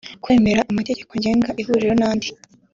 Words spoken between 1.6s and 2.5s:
ihuriro n andi